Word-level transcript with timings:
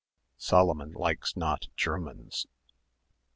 "Solomon 0.39 0.93
likes 0.93 1.37
not 1.37 1.67
Germans." 1.75 2.47